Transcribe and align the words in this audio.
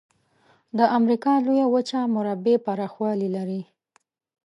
د 0.77 0.79
امریکا 0.97 1.33
لویه 1.45 1.65
وچه 1.73 1.99
مربع 2.15 2.55
پرخوالي 2.65 3.29
لري. 3.35 3.61